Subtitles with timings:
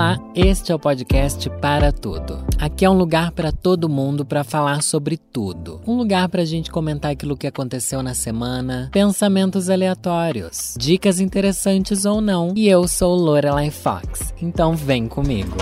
[0.00, 2.42] Olá, este é o podcast Para Tudo.
[2.58, 5.78] Aqui é um lugar para todo mundo para falar sobre tudo.
[5.86, 12.06] Um lugar para a gente comentar aquilo que aconteceu na semana, pensamentos aleatórios, dicas interessantes
[12.06, 12.54] ou não.
[12.56, 15.58] E eu sou Lorelai Fox, então vem comigo.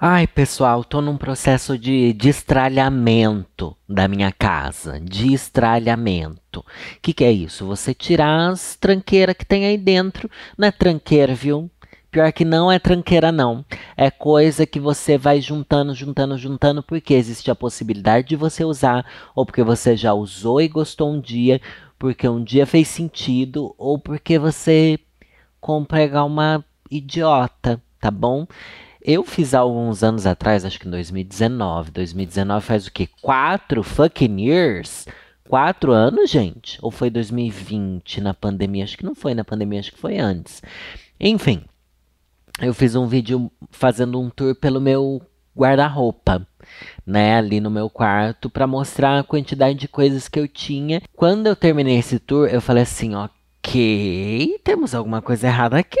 [0.00, 5.00] Ai, pessoal, tô num processo de destralhamento da minha casa.
[5.00, 6.60] Destralhamento.
[6.60, 6.64] O
[7.02, 7.66] que, que é isso?
[7.66, 10.30] Você tirar as tranqueiras que tem aí dentro.
[10.56, 11.68] Não é tranqueira, viu?
[12.12, 13.64] Pior que não é tranqueira, não.
[13.96, 19.06] É coisa que você vai juntando, juntando, juntando, porque existe a possibilidade de você usar,
[19.34, 21.58] ou porque você já usou e gostou um dia,
[21.98, 24.98] porque um dia fez sentido, ou porque você
[25.58, 28.46] compra uma idiota, tá bom?
[29.00, 31.92] Eu fiz alguns anos atrás, acho que em 2019.
[31.92, 33.08] 2019 faz o quê?
[33.22, 35.08] Quatro fucking years?
[35.48, 36.78] Quatro anos, gente?
[36.82, 38.84] Ou foi 2020 na pandemia?
[38.84, 40.60] Acho que não foi na pandemia, acho que foi antes.
[41.18, 41.62] Enfim,
[42.60, 45.22] eu fiz um vídeo fazendo um tour pelo meu
[45.56, 46.46] guarda-roupa,
[47.06, 51.02] né, ali no meu quarto para mostrar a quantidade de coisas que eu tinha.
[51.14, 55.98] Quando eu terminei esse tour, eu falei assim, ok, temos alguma coisa errada aqui.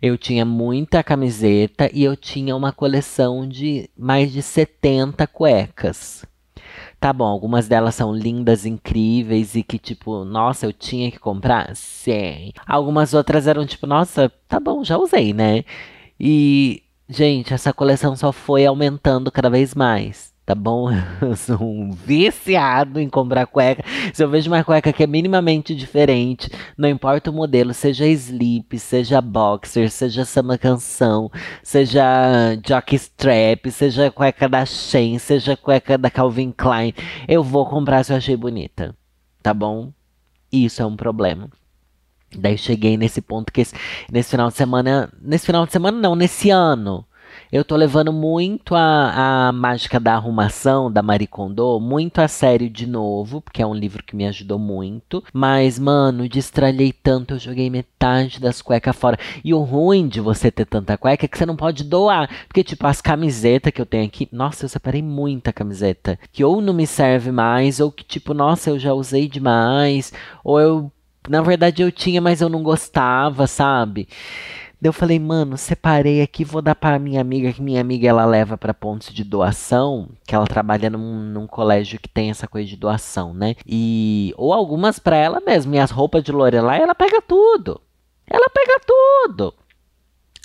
[0.00, 6.24] Eu tinha muita camiseta e eu tinha uma coleção de mais de 70 cuecas.
[7.00, 11.74] Tá bom, algumas delas são lindas, incríveis e que, tipo, nossa, eu tinha que comprar?
[11.74, 12.52] Sim.
[12.66, 15.64] Algumas outras eram tipo, nossa, tá bom, já usei, né?
[16.18, 20.88] E, gente, essa coleção só foi aumentando cada vez mais tá bom?
[21.22, 23.84] Eu sou um viciado em comprar cueca.
[24.12, 28.76] Se eu vejo uma cueca que é minimamente diferente, não importa o modelo, seja slip,
[28.76, 31.30] seja boxer, seja samba canção,
[31.62, 32.02] seja
[32.66, 36.94] jockstrap, seja cueca da Shein, seja cueca da Calvin Klein,
[37.28, 38.96] eu vou comprar se eu achei bonita,
[39.40, 39.92] tá bom?
[40.50, 41.48] Isso é um problema.
[42.36, 43.74] Daí cheguei nesse ponto que esse,
[44.10, 47.06] nesse final de semana, nesse final de semana não, nesse ano,
[47.52, 52.70] eu tô levando muito a, a mágica da arrumação da Marie Kondo muito a sério
[52.70, 55.24] de novo, porque é um livro que me ajudou muito.
[55.32, 59.18] Mas, mano, destralhei tanto, eu joguei metade das cuecas fora.
[59.44, 62.30] E o ruim de você ter tanta cueca é que você não pode doar.
[62.46, 66.18] Porque, tipo, as camisetas que eu tenho aqui, nossa, eu separei muita camiseta.
[66.30, 70.12] Que ou não me serve mais, ou que, tipo, nossa, eu já usei demais,
[70.44, 70.92] ou eu.
[71.28, 74.08] Na verdade, eu tinha, mas eu não gostava, sabe?
[74.80, 78.24] Daí eu falei, mano, separei aqui, vou dar para minha amiga, que minha amiga ela
[78.24, 82.66] leva para pontos de doação, que ela trabalha num, num, colégio que tem essa coisa
[82.66, 83.56] de doação, né?
[83.66, 87.78] E ou algumas para ela mesmo, e as roupas de Lorelai, ela pega tudo.
[88.26, 89.54] Ela pega tudo.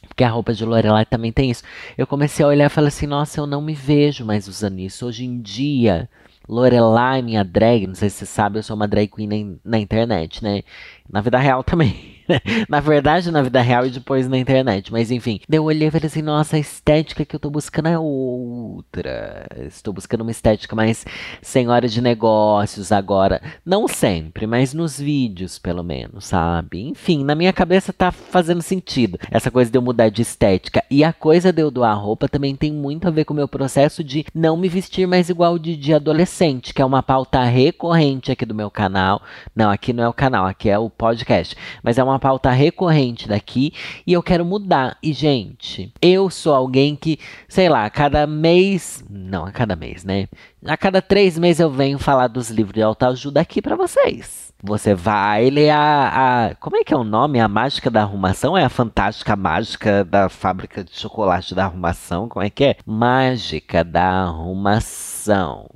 [0.06, 1.63] Porque a roupa de Lorelai também tem isso.
[1.97, 5.06] Eu comecei a olhar e falei assim, nossa, eu não me vejo mais usando isso.
[5.06, 6.09] Hoje em dia,
[6.47, 10.44] Lorelai, minha drag, não sei se você sabe, eu sou uma drag queen na internet,
[10.44, 10.63] né?
[11.09, 12.15] Na vida real também.
[12.69, 14.91] na verdade, na vida real e depois na internet.
[14.91, 15.40] Mas enfim.
[15.47, 19.47] Daí eu olhei e falei assim: nossa, a estética que eu tô buscando é outra.
[19.68, 21.06] Estou buscando uma estética mais
[21.41, 23.41] senhora de negócios agora.
[23.66, 26.81] Não sempre, mas nos vídeos, pelo menos, sabe?
[26.88, 30.84] Enfim, na minha cabeça tá fazendo sentido essa coisa de eu mudar de estética.
[30.90, 33.47] E a coisa de eu doar roupa também tem muito a ver com o meu
[33.47, 38.31] processo de não me vestir mais igual de, de adolescente, que é uma pauta recorrente
[38.31, 39.22] aqui do meu canal.
[39.56, 41.56] Não, aqui não é o canal, aqui é o podcast.
[41.84, 43.74] Mas é uma uma pauta recorrente daqui
[44.08, 44.98] e eu quero mudar.
[45.03, 49.03] E, gente, eu sou alguém que, sei lá, a cada mês.
[49.09, 50.28] Não, a cada mês, né?
[50.66, 54.53] A cada três meses eu venho falar dos livros de autoajuda aqui para vocês.
[54.64, 57.40] Você vai ler a, a, Como é que é o nome?
[57.40, 58.58] A mágica da arrumação?
[58.58, 62.30] É a fantástica mágica da fábrica de chocolate da arrumação?
[62.30, 62.78] Como é que é?
[62.86, 65.68] Mágica da arrumação.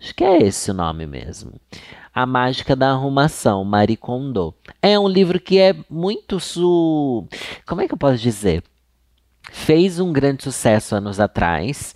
[0.00, 1.52] Acho que é esse o nome mesmo.
[2.14, 4.54] A Mágica da Arrumação, Marie Kondo.
[4.82, 7.26] É um livro que é muito su...
[7.66, 8.62] Como é que eu posso dizer?
[9.50, 11.94] Fez um grande sucesso anos atrás.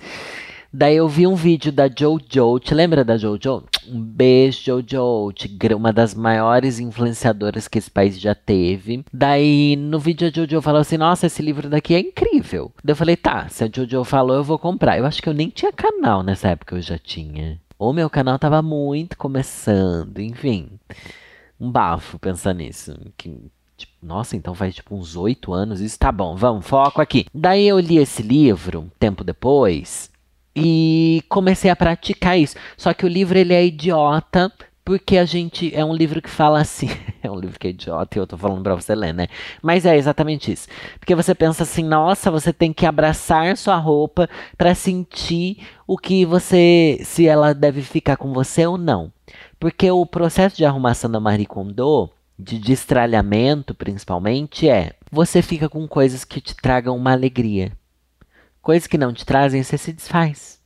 [0.72, 2.59] Daí eu vi um vídeo da Jojo.
[2.60, 3.65] Te lembra da Jojo?
[3.88, 5.34] Um beijo, Jojo.
[5.77, 9.04] Uma das maiores influenciadoras que esse país já teve.
[9.12, 12.72] Daí no vídeo a Jojo falou assim: Nossa, esse livro daqui é incrível.
[12.84, 14.98] Daí eu falei: Tá, se a Jojo falou, eu vou comprar.
[14.98, 17.60] Eu acho que eu nem tinha canal nessa época, eu já tinha.
[17.78, 20.70] O meu canal tava muito começando, enfim.
[21.60, 22.96] Um bafo pensar nisso.
[23.16, 23.38] Que,
[23.76, 25.80] tipo, nossa, então faz tipo uns oito anos.
[25.80, 27.26] Isso tá bom, vamos, foco aqui.
[27.34, 30.10] Daí eu li esse livro, um tempo depois,
[30.54, 32.56] e comecei a praticar isso.
[32.78, 34.50] Só que o livro ele é idiota
[34.86, 35.74] porque a gente.
[35.74, 36.88] É um livro que fala assim.
[37.27, 39.27] É um livro que é idiota e eu tô falando pra você ler, né?
[39.60, 40.68] Mas é exatamente isso.
[41.00, 46.24] Porque você pensa assim, nossa, você tem que abraçar sua roupa para sentir o que
[46.24, 47.00] você.
[47.03, 49.12] se ela deve ficar com você ou não.
[49.59, 55.88] Porque o processo de arrumação da Marie Kondo, de destralhamento principalmente, é você fica com
[55.88, 57.72] coisas que te tragam uma alegria.
[58.62, 60.60] Coisas que não te trazem, você se desfaz.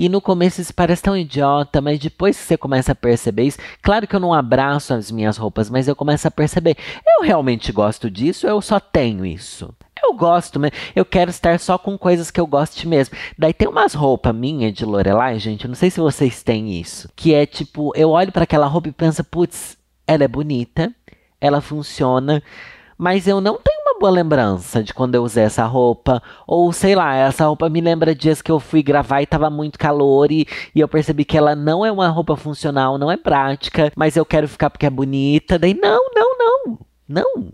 [0.00, 3.58] E no começo isso parece tão idiota, mas depois que você começa a perceber isso,
[3.82, 7.72] claro que eu não abraço as minhas roupas, mas eu começo a perceber, eu realmente
[7.72, 9.74] gosto disso, eu só tenho isso.
[10.00, 10.60] Eu gosto,
[10.94, 13.16] eu quero estar só com coisas que eu goste mesmo.
[13.36, 17.34] Daí tem umas roupas minha de Lorelai, gente, não sei se vocês têm isso, que
[17.34, 20.94] é tipo, eu olho para aquela roupa e penso, putz, ela é bonita,
[21.40, 22.40] ela funciona,
[22.96, 26.22] mas eu não tenho boa lembrança de quando eu usei essa roupa.
[26.46, 29.78] Ou sei lá, essa roupa me lembra dias que eu fui gravar e tava muito
[29.78, 33.92] calor e, e eu percebi que ela não é uma roupa funcional, não é prática,
[33.96, 35.58] mas eu quero ficar porque é bonita.
[35.58, 36.78] Daí, não, não, não,
[37.08, 37.52] não.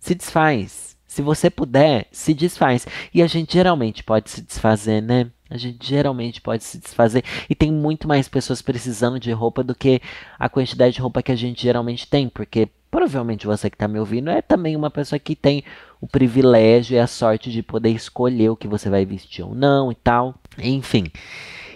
[0.00, 0.96] Se desfaz.
[1.06, 2.86] Se você puder, se desfaz.
[3.14, 5.30] E a gente geralmente pode se desfazer, né?
[5.50, 7.24] A gente geralmente pode se desfazer.
[7.48, 10.00] E tem muito mais pessoas precisando de roupa do que
[10.38, 12.28] a quantidade de roupa que a gente geralmente tem.
[12.28, 15.64] Porque provavelmente você que está me ouvindo é também uma pessoa que tem
[16.00, 19.90] o privilégio e a sorte de poder escolher o que você vai vestir ou não
[19.90, 20.34] e tal.
[20.58, 21.04] Enfim.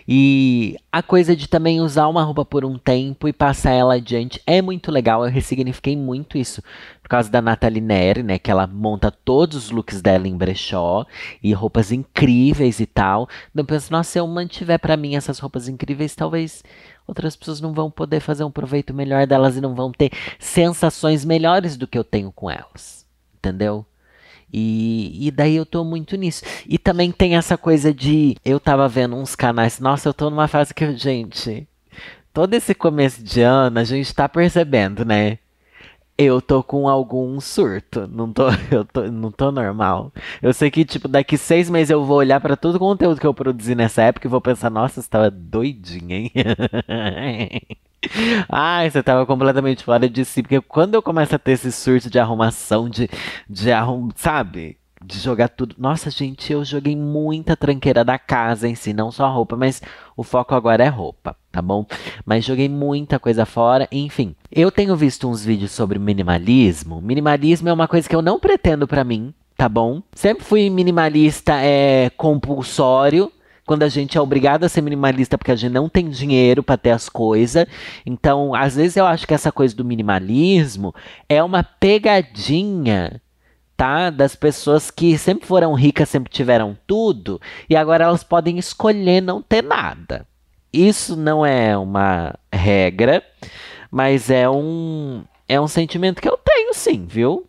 [0.07, 4.41] E a coisa de também usar uma roupa por um tempo e passar ela adiante
[4.47, 5.25] é muito legal.
[5.25, 6.63] Eu ressignifiquei muito isso
[7.03, 8.39] por causa da Nathalie Neri, né?
[8.39, 11.07] Que ela monta todos os looks dela em brechó
[11.43, 13.29] e roupas incríveis e tal.
[13.51, 16.63] Então eu penso, nossa, se eu mantiver para mim essas roupas incríveis, talvez
[17.07, 21.25] outras pessoas não vão poder fazer um proveito melhor delas e não vão ter sensações
[21.25, 23.07] melhores do que eu tenho com elas.
[23.37, 23.85] Entendeu?
[24.53, 26.45] E, e daí eu tô muito nisso.
[26.69, 28.37] E também tem essa coisa de.
[28.45, 29.81] Eu tava vendo uns canais.
[29.81, 31.67] Nossa, eu tô numa fase que, gente.
[32.33, 35.39] Todo esse começo de ano a gente tá percebendo, né?
[36.17, 38.07] Eu tô com algum surto.
[38.09, 40.13] Não tô, eu tô, não tô normal.
[40.43, 43.27] Eu sei que, tipo, daqui seis meses eu vou olhar para todo o conteúdo que
[43.27, 46.33] eu produzi nessa época e vou pensar, nossa, você tava doidinha, hein?
[48.49, 50.43] Ai, você tava completamente fora de si.
[50.43, 53.09] Porque quando eu começo a ter esse surto de arrumação, de,
[53.49, 54.79] de arrum, sabe?
[55.05, 55.75] De jogar tudo.
[55.79, 59.83] Nossa, gente, eu joguei muita tranqueira da casa em si, não só roupa, mas
[60.17, 61.85] o foco agora é roupa, tá bom?
[62.25, 64.37] Mas joguei muita coisa fora, enfim.
[64.51, 67.01] Eu tenho visto uns vídeos sobre minimalismo.
[67.01, 70.03] Minimalismo é uma coisa que eu não pretendo para mim, tá bom?
[70.15, 73.33] Sempre fui minimalista é compulsório
[73.67, 76.77] quando a gente é obrigado a ser minimalista porque a gente não tem dinheiro para
[76.77, 77.67] ter as coisas.
[78.05, 80.95] Então, às vezes eu acho que essa coisa do minimalismo
[81.29, 83.21] é uma pegadinha
[83.77, 84.11] tá?
[84.11, 89.43] Das pessoas que sempre foram ricas, sempre tiveram tudo e agora elas podem escolher não
[89.43, 90.25] ter nada.
[90.73, 93.23] Isso não é uma regra,
[93.91, 97.47] mas é um é um sentimento que eu tenho sim, viu?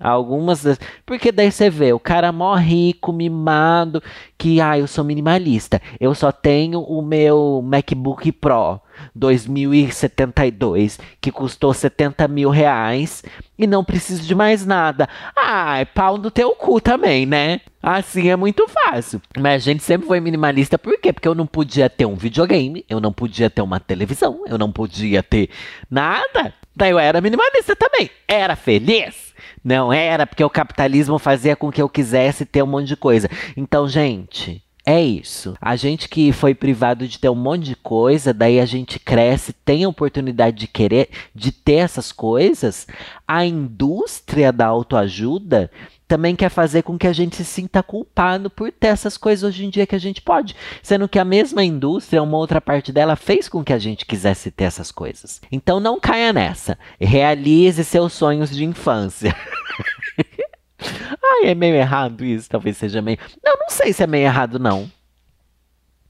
[0.00, 0.64] Algumas.
[1.04, 4.02] Porque daí você vê o cara mó rico, mimado,
[4.38, 5.80] que ah, eu sou minimalista.
[6.00, 8.80] Eu só tenho o meu MacBook Pro
[9.14, 13.22] 2072, que custou 70 mil reais
[13.58, 15.06] e não preciso de mais nada.
[15.36, 17.60] Ah, pau no teu cu também, né?
[17.82, 19.20] Assim é muito fácil.
[19.38, 21.12] Mas a gente sempre foi minimalista, por quê?
[21.12, 24.72] Porque eu não podia ter um videogame, eu não podia ter uma televisão, eu não
[24.72, 25.50] podia ter
[25.90, 26.54] nada.
[26.74, 28.10] Daí eu era minimalista também.
[28.26, 29.29] Era feliz.
[29.62, 33.28] Não era porque o capitalismo fazia com que eu quisesse ter um monte de coisa.
[33.56, 35.54] Então, gente, é isso.
[35.60, 39.52] A gente que foi privado de ter um monte de coisa, daí a gente cresce,
[39.52, 42.86] tem a oportunidade de querer, de ter essas coisas.
[43.28, 45.70] A indústria da autoajuda
[46.10, 49.64] também quer fazer com que a gente se sinta culpado por ter essas coisas hoje
[49.64, 50.56] em dia que a gente pode.
[50.82, 54.50] Sendo que a mesma indústria, uma outra parte dela, fez com que a gente quisesse
[54.50, 55.40] ter essas coisas.
[55.52, 56.76] Então não caia nessa.
[57.00, 59.32] Realize seus sonhos de infância.
[60.82, 63.18] Ai, é meio errado isso, talvez seja meio.
[63.40, 64.90] Não, não sei se é meio errado, não.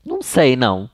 [0.02, 0.88] Não sei, não.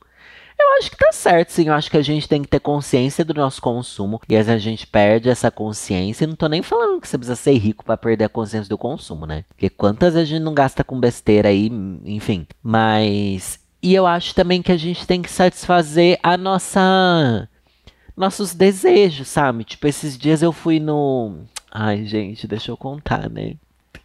[0.78, 1.68] Acho que tá certo, sim.
[1.68, 4.20] Eu acho que a gente tem que ter consciência do nosso consumo.
[4.28, 6.24] E às vezes a gente perde essa consciência.
[6.24, 8.78] E não tô nem falando que você precisa ser rico para perder a consciência do
[8.78, 9.44] consumo, né?
[9.48, 11.70] Porque quantas vezes a gente não gasta com besteira aí,
[12.04, 12.46] enfim.
[12.62, 13.58] Mas.
[13.82, 17.48] E eu acho também que a gente tem que satisfazer a nossa.
[18.16, 19.64] Nossos desejos, sabe?
[19.64, 21.40] Tipo, esses dias eu fui no.
[21.70, 23.56] Ai, gente, deixa eu contar, né?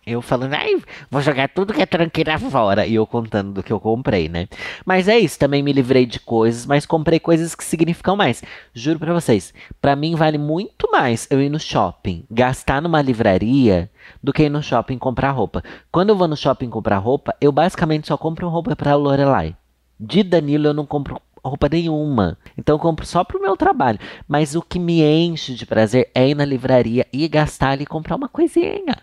[0.05, 2.85] Eu falando, ai, vou jogar tudo que é tranqueira fora.
[2.85, 4.47] E eu contando do que eu comprei, né?
[4.85, 8.43] Mas é isso, também me livrei de coisas, mas comprei coisas que significam mais.
[8.73, 13.89] Juro pra vocês, para mim vale muito mais eu ir no shopping, gastar numa livraria,
[14.21, 15.63] do que ir no shopping comprar roupa.
[15.91, 19.55] Quando eu vou no shopping comprar roupa, eu basicamente só compro roupa pra Lorelai.
[19.99, 22.37] De Danilo eu não compro roupa nenhuma.
[22.57, 23.99] Então eu compro só pro meu trabalho.
[24.27, 27.87] Mas o que me enche de prazer é ir na livraria e gastar ali e
[27.87, 28.97] comprar uma coisinha.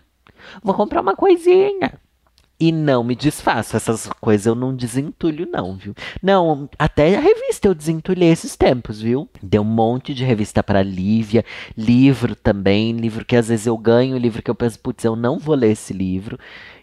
[0.62, 1.92] Vou comprar uma coisinha.
[2.60, 3.76] e não me desfaço.
[3.76, 5.94] Essas coisas eu não desentulho, não, viu?
[6.22, 9.28] Não, até a revista eu desentulhei esses tempos, viu?
[9.42, 11.44] Deu um monte de revista para Lívia,
[11.76, 15.38] livro também, livro que às vezes eu ganho, livro que eu penso, putz, eu não
[15.38, 16.38] vou ler esse livro.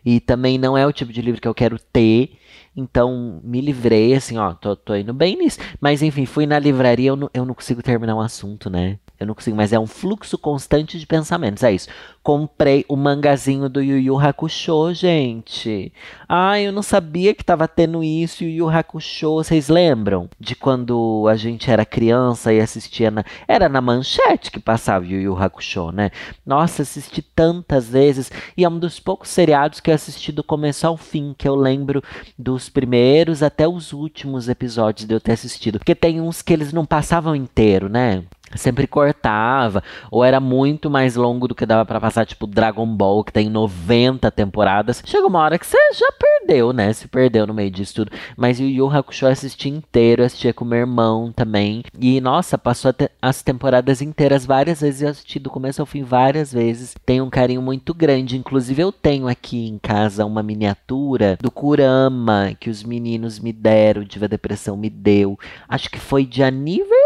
[0.06, 2.38] E também não é o tipo de livro que eu quero ter.
[2.76, 5.60] Então, me livrei, assim, ó, tô, tô indo bem nisso.
[5.80, 9.00] Mas, enfim, fui na livraria, eu não, eu não consigo terminar um assunto, né?
[9.20, 11.64] Eu não consigo, mas é um fluxo constante de pensamentos.
[11.64, 11.88] É isso.
[12.22, 15.94] Comprei o mangazinho do Yu Yu Hakusho, gente.
[16.28, 19.36] Ai, eu não sabia que tava tendo isso, Yu Yu Hakusho.
[19.36, 23.24] Vocês lembram de quando a gente era criança e assistia na.
[23.48, 26.12] Era na manchete que passava Yu Yu Hakusho, né?
[26.46, 28.32] Nossa, assisti tantas vezes.
[28.58, 31.56] E é um dos poucos seriados que eu assisti do começo ao fim, que eu
[31.56, 32.04] lembro
[32.38, 35.80] dos primeiros até os últimos episódios de eu ter assistido.
[35.80, 38.24] Porque tem uns que eles não passavam inteiro, né?
[38.54, 43.24] Sempre cortava, ou era muito mais longo do que dava para passar, tipo Dragon Ball,
[43.24, 45.02] que tem 90 temporadas.
[45.06, 46.94] Chega uma hora que você já perdeu, né?
[46.94, 48.12] Se perdeu no meio disso tudo.
[48.38, 51.84] Mas o Yu Hakusho assisti inteiro, assistia com meu irmão também.
[52.00, 56.54] E nossa, passou as temporadas inteiras várias vezes, eu assisti do começo ao fim várias
[56.54, 56.96] vezes.
[57.06, 58.38] Tem um carinho muito grande.
[58.38, 64.04] Inclusive, eu tenho aqui em casa uma miniatura do Kurama que os meninos me deram,
[64.04, 65.38] Diva Depressão me deu.
[65.68, 67.05] Acho que foi de aniversário,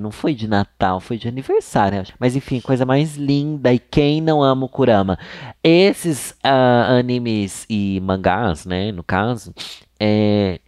[0.00, 2.04] não foi de Natal, foi de aniversário.
[2.18, 3.72] Mas enfim, coisa mais linda.
[3.72, 5.18] E quem não ama o Kurama?
[5.62, 9.54] Esses uh, animes e mangás, né, no caso,
[9.98, 10.60] é,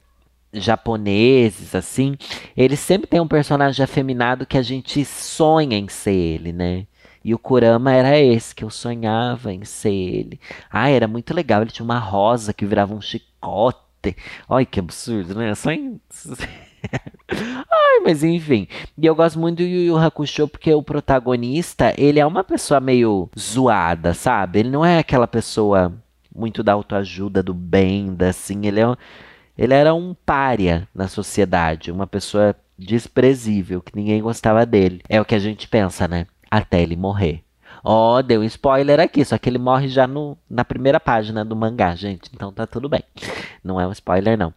[0.52, 2.16] japoneses, assim,
[2.56, 6.86] eles sempre têm um personagem afeminado que a gente sonha em ser ele, né?
[7.24, 10.40] E o Kurama era esse, que eu sonhava em ser ele.
[10.70, 11.62] Ah, era muito legal.
[11.62, 14.16] Ele tinha uma rosa que virava um chicote.
[14.48, 15.54] Olha que absurdo, né?
[15.54, 16.00] Só em...
[17.30, 18.66] Ai, mas enfim.
[18.96, 22.80] E eu gosto muito do Yu Yu Hakusho porque o protagonista, ele é uma pessoa
[22.80, 24.60] meio zoada, sabe?
[24.60, 25.92] Ele não é aquela pessoa
[26.34, 28.66] muito da autoajuda, do bem, da assim.
[28.66, 28.96] Ele, é,
[29.56, 35.02] ele era um pária na sociedade, uma pessoa desprezível, que ninguém gostava dele.
[35.08, 36.26] É o que a gente pensa, né?
[36.50, 37.42] Até ele morrer.
[37.84, 41.44] Ó, oh, deu um spoiler aqui, só que ele morre já no, na primeira página
[41.44, 42.30] do mangá, gente.
[42.34, 43.02] Então tá tudo bem.
[43.62, 44.52] Não é um spoiler, não.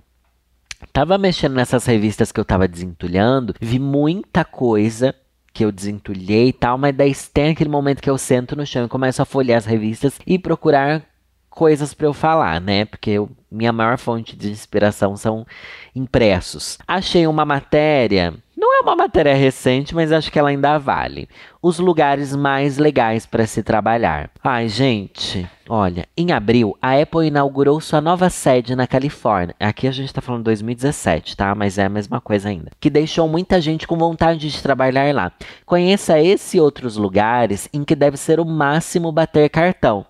[0.91, 5.15] Tava mexendo nessas revistas que eu tava desentulhando, vi muita coisa
[5.53, 8.85] que eu desentulhei e tal, mas daí tem aquele momento que eu sento no chão
[8.85, 11.03] e começo a folhear as revistas e procurar
[11.49, 12.85] coisas para eu falar, né?
[12.85, 15.45] Porque eu, minha maior fonte de inspiração são
[15.93, 16.77] impressos.
[16.87, 18.33] Achei uma matéria
[18.81, 21.29] é uma matéria recente, mas acho que ela ainda vale.
[21.61, 24.31] Os lugares mais legais para se trabalhar.
[24.43, 29.55] Ai, gente, olha, em abril a Apple inaugurou sua nova sede na Califórnia.
[29.59, 31.53] Aqui a gente está falando 2017, tá?
[31.53, 32.71] Mas é a mesma coisa ainda.
[32.79, 35.31] Que deixou muita gente com vontade de trabalhar lá.
[35.63, 40.03] Conheça esse e outros lugares em que deve ser o máximo bater cartão.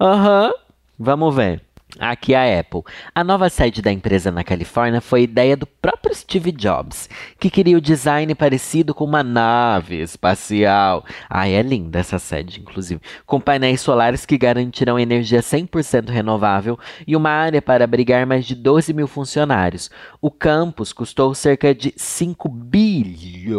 [0.00, 0.52] Aham, uhum,
[0.96, 1.71] vamos ver.
[1.98, 2.80] Aqui a Apple.
[3.14, 7.06] A nova sede da empresa na Califórnia foi ideia do próprio Steve Jobs,
[7.38, 11.04] que queria o design parecido com uma nave espacial.
[11.28, 13.02] Ai, é linda essa sede, inclusive.
[13.26, 18.54] Com painéis solares que garantirão energia 100% renovável e uma área para abrigar mais de
[18.54, 19.90] 12 mil funcionários.
[20.18, 23.56] O campus custou cerca de 5 bilhões.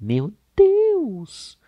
[0.00, 1.59] Meu Deus!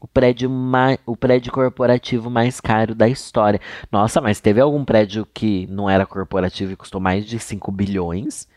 [0.00, 3.60] O prédio, mais, o prédio corporativo mais caro da história.
[3.90, 8.48] Nossa, mas teve algum prédio que não era corporativo e custou mais de 5 bilhões?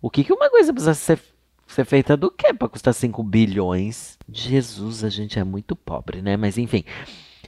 [0.00, 1.20] O que, que uma coisa precisa ser,
[1.66, 4.18] ser feita do que para custar 5 bilhões?
[4.30, 6.36] Jesus, a gente é muito pobre, né?
[6.36, 6.84] Mas enfim,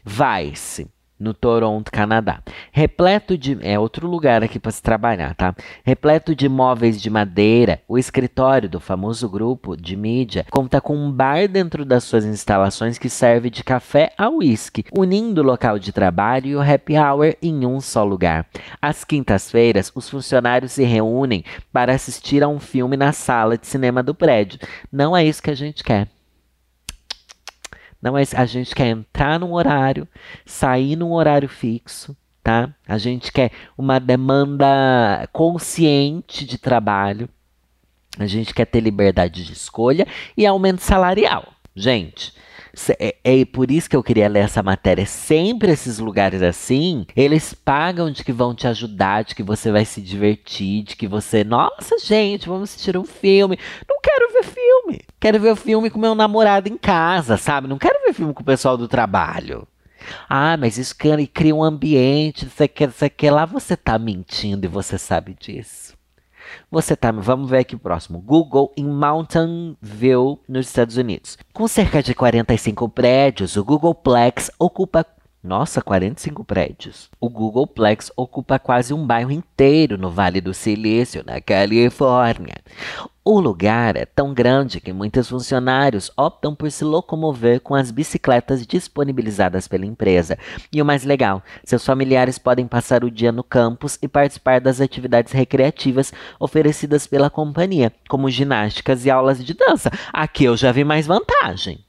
[0.04, 0.88] vai-se
[1.20, 2.40] no Toronto, Canadá.
[2.72, 3.58] Repleto de.
[3.60, 5.54] É outro lugar aqui para se trabalhar, tá?
[5.84, 11.12] Repleto de móveis de madeira, o escritório do famoso grupo de mídia conta com um
[11.12, 15.92] bar dentro das suas instalações que serve de café a uísque, unindo o local de
[15.92, 18.46] trabalho e o happy hour em um só lugar.
[18.80, 24.02] Às quintas-feiras, os funcionários se reúnem para assistir a um filme na sala de cinema
[24.02, 24.58] do prédio.
[24.90, 26.08] Não é isso que a gente quer.
[28.00, 30.08] Não, mas a gente quer entrar num horário,
[30.44, 32.74] sair num horário fixo, tá?
[32.88, 37.28] A gente quer uma demanda consciente de trabalho.
[38.18, 41.52] A gente quer ter liberdade de escolha e aumento salarial.
[41.76, 42.32] Gente,
[42.98, 45.04] é, é, por isso que eu queria ler essa matéria.
[45.06, 49.84] Sempre esses lugares assim, eles pagam de que vão te ajudar, de que você vai
[49.84, 53.58] se divertir, de que você, nossa, gente, vamos assistir um filme.
[53.88, 53.99] Não.
[55.20, 57.68] Quero ver o filme com meu namorado em casa, sabe?
[57.68, 59.68] Não quero ver filme com o pessoal do trabalho.
[60.26, 64.68] Ah, mas isso cria um ambiente, você quer, você quer lá, você tá mentindo e
[64.68, 65.94] você sabe disso.
[66.70, 68.18] Você tá, vamos ver aqui o próximo.
[68.18, 71.36] Google em Mountain View, nos Estados Unidos.
[71.52, 75.06] Com cerca de 45 prédios, o Googleplex ocupa
[75.42, 77.08] Nossa, 45 prédios.
[77.18, 82.56] O Googleplex ocupa quase um bairro inteiro no Vale do Silício, na Califórnia.
[83.24, 88.66] O lugar é tão grande que muitos funcionários optam por se locomover com as bicicletas
[88.66, 90.38] disponibilizadas pela empresa.
[90.70, 94.78] E o mais legal, seus familiares podem passar o dia no campus e participar das
[94.78, 99.90] atividades recreativas oferecidas pela companhia, como ginásticas e aulas de dança.
[100.12, 101.82] Aqui eu já vi mais vantagem.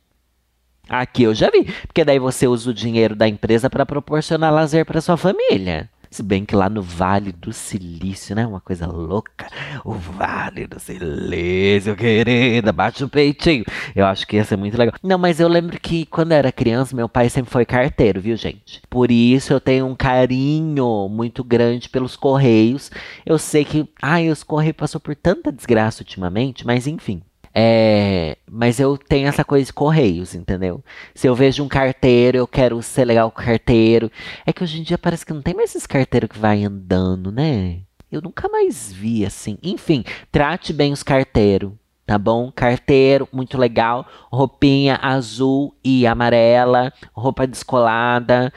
[0.90, 4.86] Aqui eu já vi, porque daí você usa o dinheiro da empresa para proporcionar lazer
[4.86, 5.90] para sua família.
[6.12, 8.46] Se bem que lá no Vale do Silício, né?
[8.46, 9.48] Uma coisa louca.
[9.86, 13.64] O Vale do Silício, querida, bate o peitinho.
[13.96, 14.94] Eu acho que ia ser muito legal.
[15.02, 18.36] Não, mas eu lembro que quando eu era criança, meu pai sempre foi carteiro, viu,
[18.36, 18.82] gente?
[18.90, 22.92] Por isso eu tenho um carinho muito grande pelos Correios.
[23.26, 27.22] Eu sei que, ai, os Correios passou por tanta desgraça ultimamente, mas enfim.
[27.54, 30.84] É, mas eu tenho essa coisa de correios, entendeu?
[31.14, 34.12] Se eu vejo um carteiro, eu quero ser legal com carteiro.
[34.46, 37.32] É que hoje em dia parece que não tem mais esses carteiros que vai andando,
[37.32, 37.80] né?
[38.12, 39.58] Eu nunca mais vi assim.
[39.64, 41.72] Enfim, trate bem os carteiros,
[42.06, 42.52] tá bom?
[42.52, 44.06] Carteiro, muito legal.
[44.32, 48.52] Roupinha azul e amarela, roupa descolada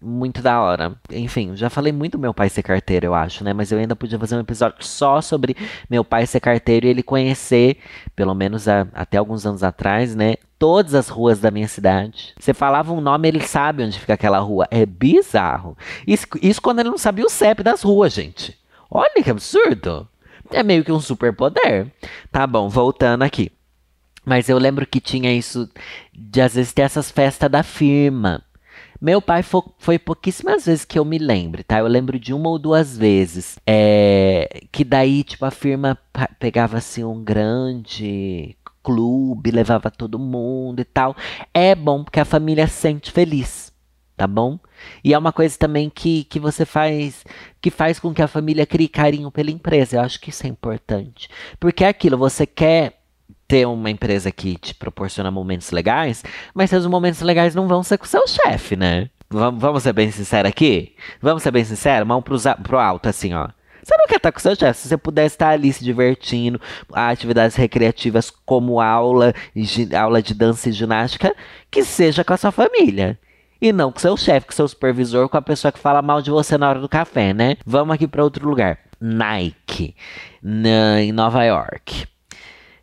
[0.00, 0.94] muito da hora.
[1.10, 3.52] Enfim, já falei muito do meu pai ser carteiro, eu acho, né?
[3.52, 5.56] Mas eu ainda podia fazer um episódio só sobre
[5.88, 7.78] meu pai ser carteiro e ele conhecer,
[8.16, 10.36] pelo menos a, até alguns anos atrás, né?
[10.58, 12.34] Todas as ruas da minha cidade.
[12.38, 14.66] Você falava um nome, ele sabe onde fica aquela rua.
[14.70, 15.76] É bizarro.
[16.06, 18.58] Isso, isso quando ele não sabia o CEP das ruas, gente.
[18.90, 20.08] Olha que absurdo.
[20.50, 21.86] É meio que um superpoder.
[22.30, 23.52] Tá bom, voltando aqui.
[24.24, 25.68] Mas eu lembro que tinha isso
[26.12, 28.42] de às vezes ter essas festas da firma.
[29.00, 31.78] Meu pai foi, foi, pouquíssimas vezes que eu me lembre, tá?
[31.78, 33.58] Eu lembro de uma ou duas vezes.
[33.66, 35.98] É, que daí, tipo, a firma
[36.38, 41.16] pegava assim um grande clube, levava todo mundo e tal.
[41.54, 43.72] É bom porque a família se sente feliz,
[44.16, 44.58] tá bom?
[45.02, 47.24] E é uma coisa também que, que você faz,
[47.60, 49.96] que faz com que a família crie carinho pela empresa.
[49.96, 51.28] Eu acho que isso é importante.
[51.58, 52.99] Porque é aquilo, você quer
[53.50, 56.22] ter uma empresa que te proporciona momentos legais,
[56.54, 59.10] mas seus momentos legais não vão ser com o seu chefe, né?
[59.28, 60.94] Vamos, vamos ser bem sinceros aqui?
[61.20, 62.06] Vamos ser bem sinceros?
[62.06, 63.48] Mão pro, pro alto, assim, ó.
[63.82, 64.80] Você não quer estar com o seu chefe.
[64.80, 66.60] Se você puder estar ali se divertindo,
[66.92, 69.34] atividades recreativas como aula,
[69.98, 71.34] aula de dança e ginástica,
[71.68, 73.18] que seja com a sua família.
[73.60, 76.30] E não com seu chefe, com seu supervisor, com a pessoa que fala mal de
[76.30, 77.56] você na hora do café, né?
[77.66, 78.78] Vamos aqui para outro lugar.
[79.00, 79.96] Nike,
[80.40, 82.06] na, em Nova York.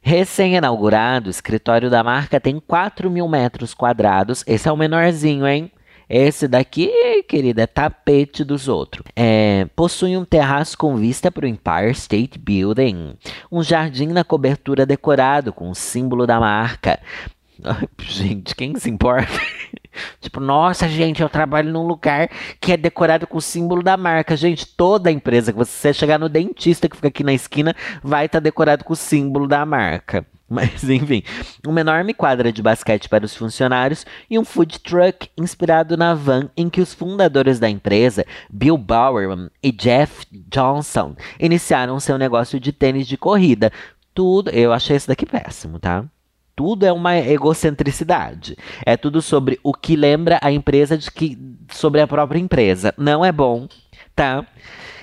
[0.08, 4.42] Recém-inaugurado, o escritório da marca tem 4 mil metros quadrados.
[4.48, 5.70] Esse é o menorzinho, hein?
[6.10, 6.90] Esse daqui,
[7.28, 9.04] querida, é tapete dos outros.
[9.14, 13.16] É, possui um terraço com vista para o Empire State Building,
[13.52, 17.02] um jardim na cobertura decorado com o símbolo da marca.
[18.00, 19.28] Gente, quem se importa?
[20.38, 22.30] Tipo, nossa, gente, eu trabalho num lugar
[22.62, 24.38] que é decorado com o símbolo da marca.
[24.38, 28.40] Gente, toda empresa que você chegar no dentista que fica aqui na esquina vai estar
[28.40, 30.26] tá decorado com o símbolo da marca.
[30.50, 31.24] Mas enfim,
[31.66, 36.50] uma enorme quadra de basquete para os funcionários e um food truck inspirado na van
[36.56, 42.72] em que os fundadores da empresa, Bill Bowerman e Jeff Johnson, iniciaram seu negócio de
[42.72, 43.74] tênis de corrida.
[44.14, 46.06] Tudo, eu achei esse daqui péssimo, tá?
[46.58, 48.58] Tudo é uma egocentricidade.
[48.84, 51.38] É tudo sobre o que lembra a empresa de que
[51.72, 52.96] sobre a própria empresa.
[52.98, 53.68] Não é bom,
[54.16, 54.44] tá?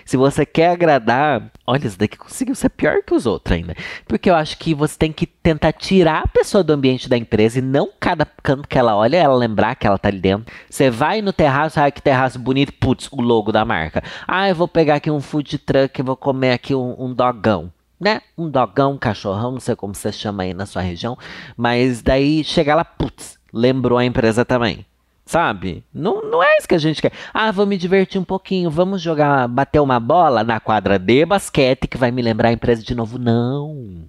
[0.05, 3.75] Se você quer agradar, olha, isso daqui conseguiu ser pior que os outros ainda.
[4.07, 7.61] Porque eu acho que você tem que tentar tirar a pessoa do ambiente da empresa
[7.61, 10.53] e não cada canto que ela olha, ela lembrar que ela tá ali dentro.
[10.69, 14.03] Você vai no terraço, ah, que terraço bonito, putz, o logo da marca.
[14.27, 18.21] Ah, eu vou pegar aqui um food truck, vou comer aqui um, um dogão né?
[18.37, 21.17] Um dogão, um cachorrão, não sei como você chama aí na sua região.
[21.57, 24.85] Mas daí chega lá, putz, lembrou a empresa também.
[25.27, 25.83] Sabe?
[25.93, 27.13] Não, não é isso que a gente quer.
[27.33, 31.87] Ah, vou me divertir um pouquinho, vamos jogar, bater uma bola na quadra de basquete
[31.87, 33.19] que vai me lembrar a empresa de novo.
[33.19, 34.05] Não.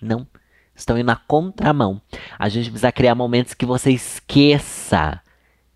[0.00, 0.26] Não.
[0.74, 2.00] Estão indo na contramão.
[2.38, 5.20] A gente precisa criar momentos que você esqueça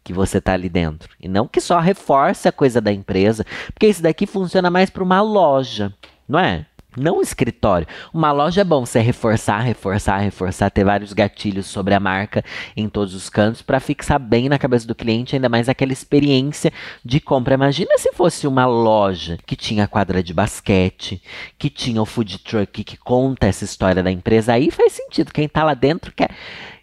[0.03, 1.09] que você está ali dentro.
[1.21, 5.03] E não que só reforce a coisa da empresa, porque isso daqui funciona mais para
[5.03, 5.93] uma loja,
[6.29, 6.67] não é?
[6.95, 7.87] Não um escritório.
[8.13, 12.45] Uma loja é bom você reforçar, reforçar, reforçar, ter vários gatilhos sobre a marca
[12.77, 16.71] em todos os cantos para fixar bem na cabeça do cliente, ainda mais aquela experiência
[17.03, 17.55] de compra.
[17.55, 21.23] Imagina se fosse uma loja que tinha quadra de basquete,
[21.59, 24.53] que tinha o food truck que conta essa história da empresa.
[24.53, 25.33] Aí faz sentido.
[25.33, 26.31] Quem está lá dentro quer,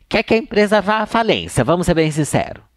[0.07, 1.63] quer que a empresa vá à falência.
[1.63, 2.68] Vamos ser bem sinceros.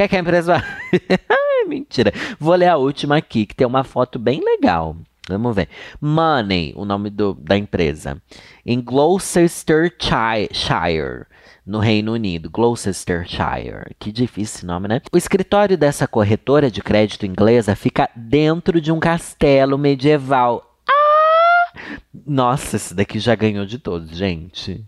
[0.00, 0.64] Quer que a empresa?
[1.68, 2.10] Mentira.
[2.38, 4.96] Vou ler a última aqui, que tem uma foto bem legal.
[5.28, 5.68] Vamos ver.
[6.00, 8.16] Money, o nome do, da empresa.
[8.64, 11.26] Em Gloucestershire.
[11.66, 13.94] no Reino Unido, Gloucestershire.
[13.98, 15.02] Que difícil nome, né?
[15.12, 20.78] O escritório dessa corretora de crédito inglesa fica dentro de um castelo medieval.
[20.88, 21.72] Ah!
[22.26, 24.82] Nossa, esse daqui já ganhou de todos, gente.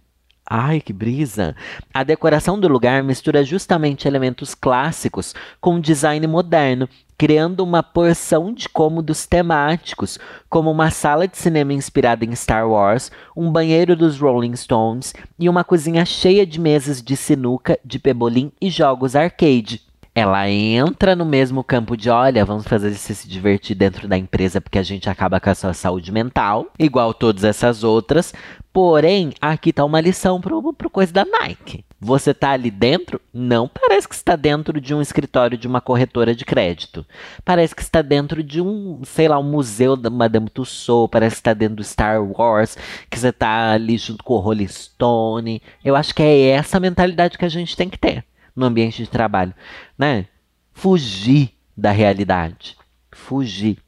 [0.55, 1.57] Ai, que brisa!
[1.95, 6.87] A decoração do lugar mistura justamente elementos clássicos com design moderno,
[7.17, 10.19] criando uma porção de cômodos temáticos,
[10.51, 15.49] como uma sala de cinema inspirada em Star Wars, um banheiro dos Rolling Stones e
[15.49, 19.81] uma cozinha cheia de mesas de sinuca, de pebolim e jogos arcade.
[20.15, 24.61] Ela entra no mesmo campo de olha, vamos fazer você se divertir dentro da empresa
[24.61, 28.35] porque a gente acaba com a sua saúde mental, igual todas essas outras.
[28.75, 31.83] Porém, aqui tá uma lição pro, pro coisa da Nike.
[31.99, 36.35] Você tá ali dentro, não parece que está dentro de um escritório de uma corretora
[36.35, 37.07] de crédito.
[37.43, 41.41] Parece que está dentro de um, sei lá, um museu da Madame Tussauds, parece que
[41.41, 42.77] está dentro do Star Wars,
[43.09, 45.63] que você tá ali junto com o Rolling Stone.
[45.83, 49.09] Eu acho que é essa mentalidade que a gente tem que ter no ambiente de
[49.09, 49.55] trabalho,
[49.97, 50.27] né?
[50.73, 52.77] Fugir da realidade.
[53.11, 53.79] Fugir.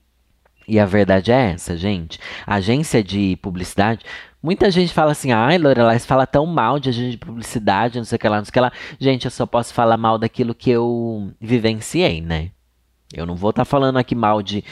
[0.66, 2.18] E a verdade é essa, gente.
[2.46, 4.04] Agência de publicidade,
[4.42, 8.04] muita gente fala assim: ai, Lorelai, você fala tão mal de agência de publicidade, não
[8.04, 8.72] sei o que lá, não sei o que lá.
[8.98, 12.50] Gente, eu só posso falar mal daquilo que eu vivenciei, né?
[13.12, 14.64] Eu não vou estar tá falando aqui mal de.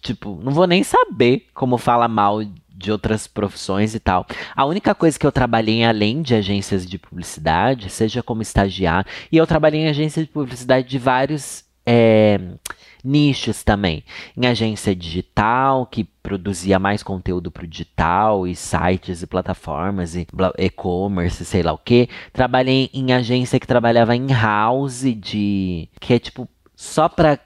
[0.00, 2.40] Tipo, não vou nem saber como fala mal
[2.76, 4.26] de outras profissões e tal.
[4.54, 9.36] A única coisa que eu trabalhei além de agências de publicidade, seja como estagiário, e
[9.36, 12.40] eu trabalhei em agências de publicidade de vários é,
[13.04, 14.02] nichos também.
[14.36, 20.26] Em agência digital, que produzia mais conteúdo para o digital, e sites e plataformas, e
[20.58, 22.08] e-commerce, sei lá o que.
[22.32, 27.38] Trabalhei em agência que trabalhava em house, de que é tipo só para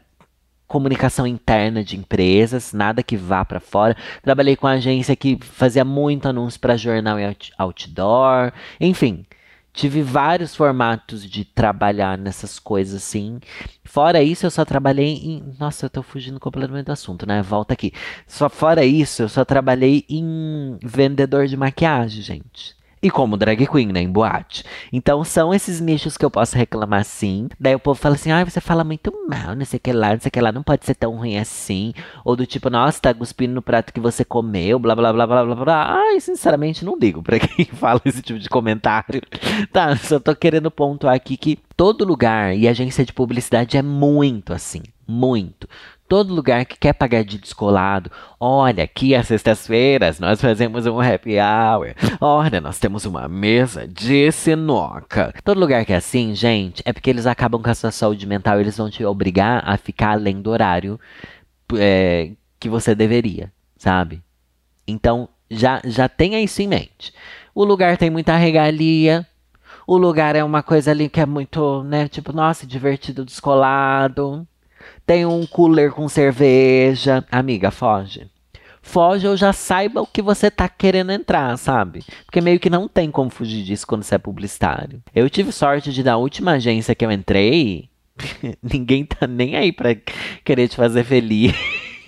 [0.69, 3.97] comunicação interna de empresas, nada que vá para fora.
[4.23, 9.25] Trabalhei com agência que fazia muito anúncio para jornal e outdoor, enfim.
[9.73, 13.39] Tive vários formatos de trabalhar nessas coisas assim.
[13.85, 15.55] Fora isso, eu só trabalhei em.
[15.59, 17.43] Nossa, eu tô fugindo completamente do assunto, né?
[17.43, 17.93] Volta aqui.
[18.27, 22.78] Só fora isso, eu só trabalhei em vendedor de maquiagem, gente.
[23.03, 24.65] E como drag queen, né, em boate.
[24.93, 27.49] Então são esses nichos que eu posso reclamar sim.
[27.59, 30.13] Daí o povo fala assim, ah, você fala muito mal, não sei o que lá,
[30.13, 31.93] não sei o que lá, não pode ser tão ruim assim.
[32.25, 35.45] Ou do tipo, nossa, tá cuspindo no prato que você comeu, blá blá blá blá
[35.45, 35.95] blá blá.
[35.95, 39.23] Ai, sinceramente não ligo pra quem fala esse tipo de comentário.
[39.73, 44.53] Tá, só tô querendo pontuar aqui que todo lugar e agência de publicidade é muito
[44.53, 44.83] assim.
[45.07, 45.69] Muito
[46.09, 48.11] todo lugar que quer pagar de descolado.
[48.41, 51.95] Olha, aqui às sextas-feiras nós fazemos um happy hour.
[52.21, 55.35] Olha, nós temos uma mesa de sinuca.
[55.45, 58.59] Todo lugar que é assim, gente, é porque eles acabam com a sua saúde mental.
[58.59, 60.99] Eles vão te obrigar a ficar além do horário
[61.77, 64.23] é, que você deveria, sabe?
[64.87, 67.13] Então, já, já tenha isso em mente.
[67.55, 69.27] O lugar tem muita regalia,
[69.87, 72.09] o lugar é uma coisa ali que é muito, né?
[72.09, 74.48] Tipo, nossa, divertido, descolado.
[75.07, 77.25] Tem um cooler com cerveja.
[77.31, 78.29] Amiga, foge.
[78.83, 82.05] Foge ou já saiba o que você tá querendo entrar, sabe?
[82.25, 85.03] Porque meio que não tem como fugir disso quando você é publicitário.
[85.15, 87.91] Eu tive sorte de, na última agência que eu entrei,
[88.63, 89.95] ninguém tá nem aí pra
[90.45, 91.53] querer te fazer feliz.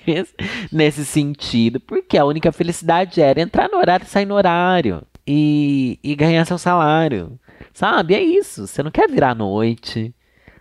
[0.72, 5.98] nesse sentido, porque a única felicidade era entrar no horário e sair no horário e,
[6.02, 7.38] e ganhar seu salário,
[7.72, 8.14] sabe?
[8.14, 8.66] É isso.
[8.66, 10.14] Você não quer virar à noite,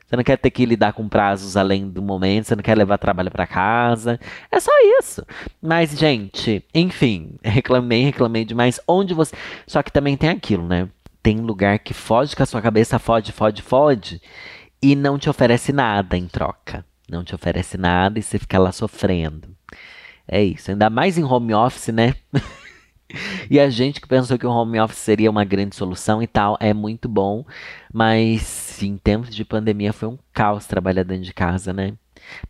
[0.10, 2.98] você não quer ter que lidar com prazos além do momento, você não quer levar
[2.98, 4.20] trabalho para casa.
[4.52, 5.24] É só isso.
[5.62, 8.80] Mas, gente, enfim, reclamei, reclamei demais.
[8.88, 9.36] Onde você.
[9.68, 10.90] Só que também tem aquilo, né?
[11.22, 14.20] Tem lugar que foge com a sua cabeça, fode, fode, fode,
[14.82, 16.84] e não te oferece nada em troca.
[17.08, 19.56] Não te oferece nada e você fica lá sofrendo.
[20.28, 20.72] É isso.
[20.72, 22.16] Ainda mais em home office, né?
[23.50, 26.58] E a gente que pensou que o home office seria uma grande solução e tal,
[26.60, 27.46] é muito bom,
[27.92, 31.94] mas em tempos de pandemia foi um caos trabalhar dentro de casa, né?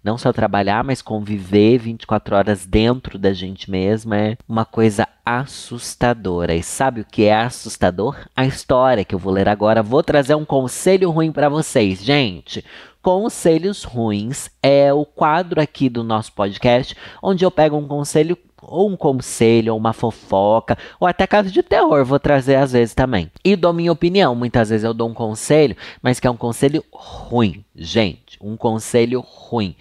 [0.04, 6.56] Não só trabalhar, mas conviver 24 horas dentro da gente mesma é uma coisa assustadora.
[6.56, 8.18] E sabe o que é assustador?
[8.36, 9.84] A história que eu vou ler agora.
[9.84, 12.66] Vou trazer um conselho ruim para vocês, gente.
[13.02, 18.90] Conselhos Ruins é o quadro aqui do nosso podcast onde eu pego um conselho ou
[18.90, 23.32] um conselho, ou uma fofoca, ou até caso de terror, vou trazer às vezes também.
[23.44, 24.36] E dou minha opinião.
[24.36, 28.38] Muitas vezes eu dou um conselho, mas que é um conselho ruim, gente.
[28.42, 29.76] Um conselho ruim.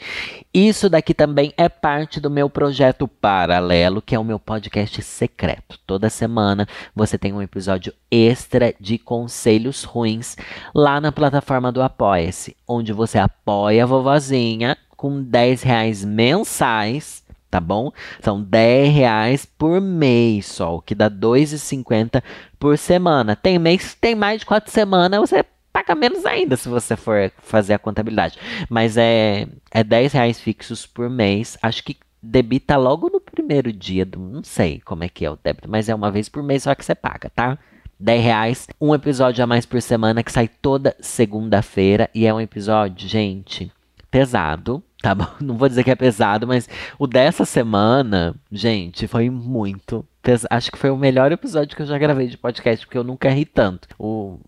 [0.52, 5.78] Isso daqui também é parte do meu projeto paralelo, que é o meu podcast secreto.
[5.86, 10.36] Toda semana você tem um episódio extra de conselhos ruins
[10.74, 17.60] lá na plataforma do Apoia-se, onde você apoia a vovozinha com 10 reais mensais tá
[17.60, 17.92] bom?
[18.20, 22.22] São 10 reais por mês só, o que dá 2,50
[22.58, 23.36] por semana.
[23.36, 27.30] Tem mês que tem mais de quatro semanas, você paga menos ainda se você for
[27.38, 28.38] fazer a contabilidade.
[28.68, 31.56] Mas é, é 10 reais fixos por mês.
[31.62, 34.18] Acho que debita logo no primeiro dia do.
[34.18, 36.74] Não sei como é que é o débito, mas é uma vez por mês só
[36.74, 37.58] que você paga, tá?
[38.00, 42.08] 10 reais, um episódio a mais por semana que sai toda segunda-feira.
[42.14, 43.72] E é um episódio, gente,
[44.10, 45.26] pesado, tá bom?
[45.40, 50.48] Não vou dizer que é pesado, mas o dessa semana, gente, foi muito pesado.
[50.50, 53.30] Acho que foi o melhor episódio que eu já gravei de podcast, porque eu nunca
[53.30, 53.88] ri tanto.
[53.98, 54.38] O,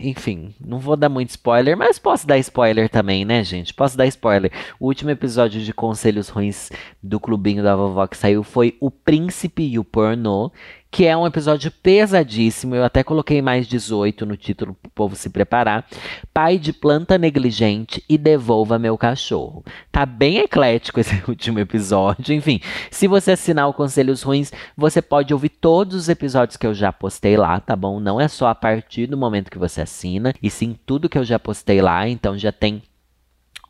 [0.00, 3.74] enfim, não vou dar muito spoiler, mas posso dar spoiler também, né, gente?
[3.74, 4.52] Posso dar spoiler.
[4.78, 6.70] O último episódio de Conselhos Ruins
[7.02, 10.52] do Clubinho da Vovó que saiu foi O Príncipe e o Pornô
[10.90, 12.74] que é um episódio pesadíssimo.
[12.74, 15.86] Eu até coloquei mais 18 no título para o povo se preparar.
[16.32, 19.64] Pai de planta negligente e devolva meu cachorro.
[19.92, 22.34] Tá bem eclético esse último episódio.
[22.34, 26.74] Enfim, se você assinar o Conselhos Ruins, você pode ouvir todos os episódios que eu
[26.74, 28.00] já postei lá, tá bom?
[28.00, 31.24] Não é só a partir do momento que você assina, e sim tudo que eu
[31.24, 32.08] já postei lá.
[32.08, 32.82] Então já tem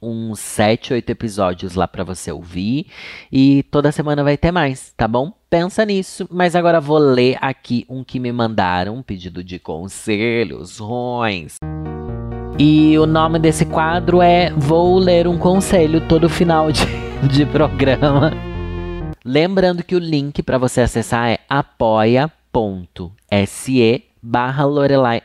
[0.00, 2.86] uns 7, 8 episódios lá para você ouvir.
[3.30, 5.37] E toda semana vai ter mais, tá bom?
[5.50, 10.76] Pensa nisso, mas agora vou ler aqui um que me mandaram, um pedido de conselhos
[10.76, 11.54] ruins.
[12.58, 16.84] E o nome desse quadro é Vou ler um conselho todo final de,
[17.32, 18.30] de programa.
[19.24, 22.28] Lembrando que o link para você acessar é apoia.se
[24.22, 25.22] barra Lorelai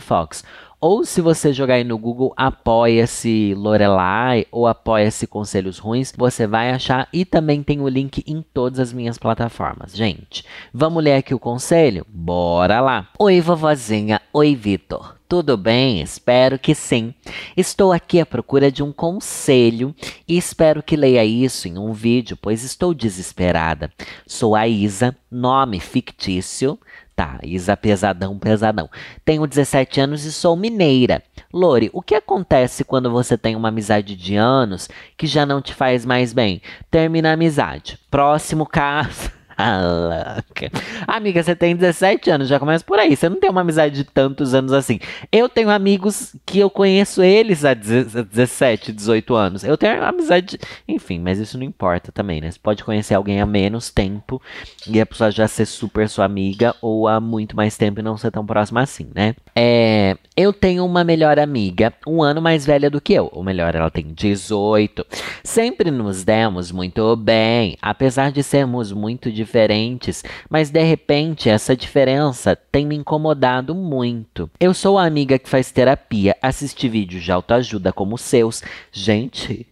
[0.00, 0.42] Fox
[0.80, 6.70] ou se você jogar aí no Google Apoia-se Lorelai ou Apoia-se Conselhos Ruins, você vai
[6.70, 9.94] achar e também tem o link em todas as minhas plataformas.
[9.94, 12.06] Gente, vamos ler aqui o conselho?
[12.08, 13.08] Bora lá!
[13.18, 14.20] Oi, vovozinha!
[14.32, 15.19] Oi, Vitor!
[15.30, 16.00] Tudo bem?
[16.00, 17.14] Espero que sim.
[17.56, 19.94] Estou aqui à procura de um conselho
[20.26, 23.92] e espero que leia isso em um vídeo, pois estou desesperada.
[24.26, 26.76] Sou a Isa, nome fictício,
[27.14, 28.90] Tá, Isa pesadão, pesadão.
[29.24, 31.22] Tenho 17 anos e sou mineira.
[31.52, 35.72] Lore, o que acontece quando você tem uma amizade de anos que já não te
[35.72, 36.60] faz mais bem?
[36.90, 38.00] Termina a amizade.
[38.10, 39.30] Próximo caso.
[41.06, 43.16] Amiga, você tem 17 anos, já começa por aí.
[43.16, 44.98] Você não tem uma amizade de tantos anos assim.
[45.30, 49.64] Eu tenho amigos que eu conheço eles há 17, 18 anos.
[49.64, 50.58] Eu tenho amizade.
[50.86, 52.50] Enfim, mas isso não importa também, né?
[52.50, 54.40] Você pode conhecer alguém há menos tempo
[54.86, 58.16] e a pessoa já ser super sua amiga, ou há muito mais tempo e não
[58.16, 59.34] ser tão próxima assim, né?
[59.54, 63.28] É, eu tenho uma melhor amiga, um ano mais velha do que eu.
[63.32, 65.06] Ou melhor, ela tem 18.
[65.42, 72.56] Sempre nos demos muito bem, apesar de sermos muito diferentes mas de repente essa diferença
[72.56, 74.50] tem me incomodado muito.
[74.58, 78.62] Eu sou a amiga que faz terapia, assiste vídeos de autoajuda como os seus.
[78.92, 79.66] Gente,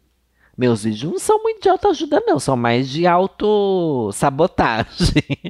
[0.59, 4.89] meus vídeos não são muito de autoajuda, não, são mais de autossabotagem.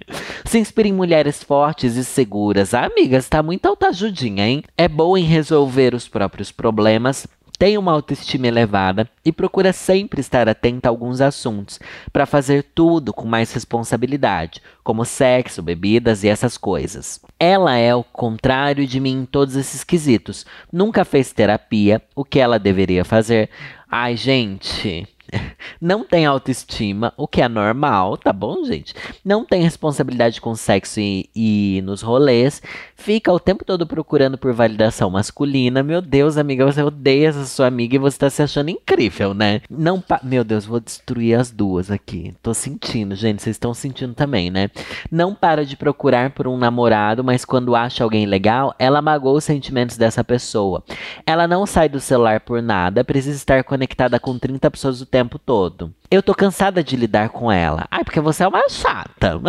[0.44, 2.75] Se inspira em mulheres fortes e seguras.
[2.75, 4.62] Ah, amiga, está muito autoajudinha, hein?
[4.77, 7.27] É boa em resolver os próprios problemas,
[7.59, 11.81] tem uma autoestima elevada e procura sempre estar atenta a alguns assuntos,
[12.12, 17.21] para fazer tudo com mais responsabilidade, como sexo, bebidas e essas coisas.
[17.38, 20.47] Ela é o contrário de mim em todos esses quesitos.
[20.73, 23.51] Nunca fez terapia, o que ela deveria fazer.
[23.90, 25.07] Ai, gente,
[25.81, 28.95] não tem autoestima, o que é normal, tá bom, gente?
[29.25, 32.62] Não tem responsabilidade com sexo e, e, nos rolês.
[32.97, 35.83] Fica o tempo todo procurando por validação masculina.
[35.83, 39.61] Meu Deus, amiga, você odeia essa sua amiga e você tá se achando incrível, né?
[39.71, 42.35] Não Meu Deus, vou destruir as duas aqui.
[42.43, 43.43] Tô sentindo, gente.
[43.43, 44.71] Vocês estão sentindo também, né?
[45.11, 49.45] Não para de procurar por um namorado, mas quando acha alguém legal, ela magoa os
[49.45, 50.83] sentimentos dessa pessoa.
[51.27, 55.18] Ela não sai do celular por nada, precisa estar conectada com 30 pessoas o tempo
[55.19, 55.93] tempo todo.
[56.11, 57.87] Eu tô cansada de lidar com ela.
[57.91, 59.41] Ai, porque você é uma chata.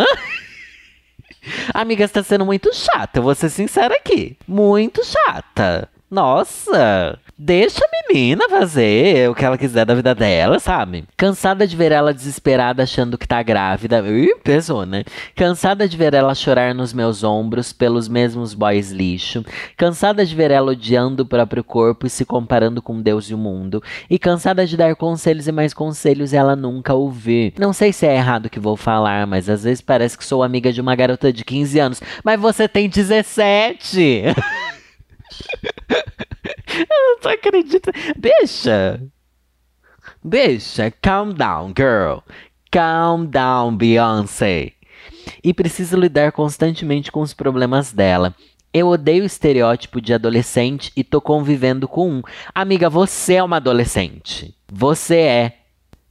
[1.72, 4.36] Amiga, você tá sendo muito chata, vou ser sincera aqui.
[4.46, 5.88] Muito chata.
[6.10, 11.04] Nossa, Deixa a menina fazer o que ela quiser da vida dela, sabe?
[11.16, 14.06] Cansada de ver ela desesperada achando que tá grávida.
[14.06, 15.04] Ih, pesou, né?
[15.34, 19.42] Cansada de ver ela chorar nos meus ombros pelos mesmos boys lixo.
[19.74, 23.38] Cansada de ver ela odiando o próprio corpo e se comparando com Deus e o
[23.38, 23.82] mundo.
[24.10, 27.54] E cansada de dar conselhos e mais conselhos e ela nunca ouvir.
[27.58, 30.42] Não sei se é errado o que vou falar, mas às vezes parece que sou
[30.42, 32.02] amiga de uma garota de 15 anos.
[32.22, 34.24] Mas você tem 17!
[36.68, 37.98] Eu não tô acreditando.
[38.16, 39.00] Deixa.
[40.22, 40.90] Deixa.
[41.02, 42.18] Calm down, girl.
[42.70, 44.72] Calm down, Beyoncé.
[45.42, 48.34] E preciso lidar constantemente com os problemas dela.
[48.72, 52.22] Eu odeio o estereótipo de adolescente e tô convivendo com um.
[52.54, 54.54] Amiga, você é uma adolescente.
[54.72, 55.56] Você é.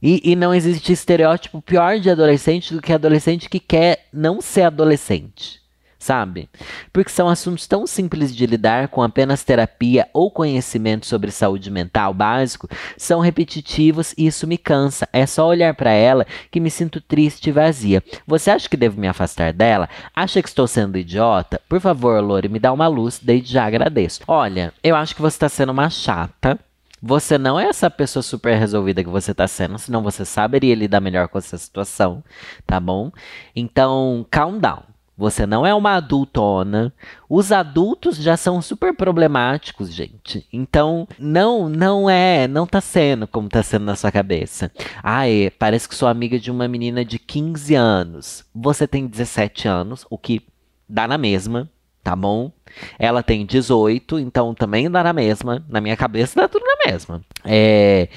[0.02, 4.62] E, e não existe estereótipo pior de adolescente do que adolescente que quer não ser
[4.62, 5.59] adolescente
[6.00, 6.48] sabe?
[6.92, 12.12] Porque são assuntos tão simples de lidar com apenas terapia ou conhecimento sobre saúde mental
[12.14, 15.06] básico, são repetitivos e isso me cansa.
[15.12, 18.02] É só olhar para ela que me sinto triste e vazia.
[18.26, 19.88] Você acha que devo me afastar dela?
[20.16, 21.60] Acha que estou sendo idiota?
[21.68, 24.22] Por favor, Lore, me dá uma luz, desde já agradeço.
[24.26, 26.58] Olha, eu acho que você está sendo uma chata.
[27.02, 31.00] Você não é essa pessoa super resolvida que você tá sendo, senão você saberia lidar
[31.00, 32.22] melhor com essa situação,
[32.66, 33.10] tá bom?
[33.56, 34.89] Então, calm down.
[35.20, 36.90] Você não é uma adultona.
[37.28, 40.46] Os adultos já são super problemáticos, gente.
[40.50, 44.72] Então, não, não é, não tá sendo como tá sendo na sua cabeça.
[45.02, 48.46] Ah, é, parece que sou amiga de uma menina de 15 anos.
[48.54, 50.40] Você tem 17 anos, o que
[50.88, 51.68] dá na mesma,
[52.02, 52.50] tá bom?
[52.98, 55.62] Ela tem 18, então também dá na mesma.
[55.68, 57.22] Na minha cabeça dá tudo na mesma.
[57.44, 58.08] É,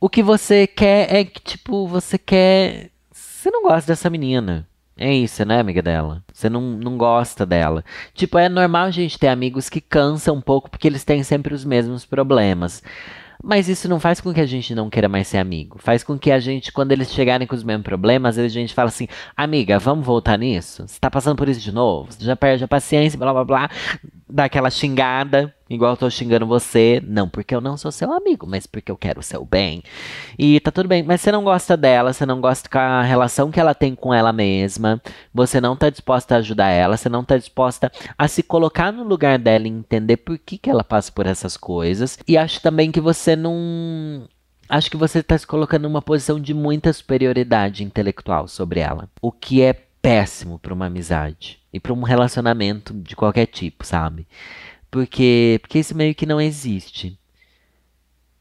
[0.00, 2.92] o que você quer é que, tipo, você quer.
[3.10, 4.68] Você não gosta dessa menina.
[4.96, 6.22] É isso, né, amiga dela?
[6.32, 7.84] Você não, não gosta dela.
[8.14, 11.52] Tipo, é normal a gente ter amigos que cansam um pouco porque eles têm sempre
[11.52, 12.82] os mesmos problemas.
[13.42, 15.78] Mas isso não faz com que a gente não queira mais ser amigo.
[15.78, 18.88] Faz com que a gente, quando eles chegarem com os mesmos problemas, a gente fala
[18.88, 20.86] assim: Amiga, vamos voltar nisso?
[20.86, 22.10] Você tá passando por isso de novo?
[22.10, 23.70] Você já perde a paciência, blá blá blá.
[24.34, 27.00] Dá aquela xingada, igual eu tô xingando você.
[27.06, 29.80] Não porque eu não sou seu amigo, mas porque eu quero o seu bem.
[30.36, 33.52] E tá tudo bem, mas você não gosta dela, você não gosta com a relação
[33.52, 35.00] que ela tem com ela mesma.
[35.32, 39.04] Você não tá disposta a ajudar ela, você não tá disposta a se colocar no
[39.04, 42.18] lugar dela e entender por que, que ela passa por essas coisas.
[42.26, 44.28] E acho também que você não
[44.68, 49.30] acho que você está se colocando numa posição de muita superioridade intelectual sobre ela, o
[49.30, 54.28] que é péssimo para uma amizade e para um relacionamento de qualquer tipo, sabe?
[54.92, 57.18] Porque porque isso meio que não existe.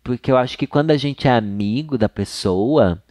[0.04, 3.02] Porque eu acho que quando a gente é amigo da pessoa,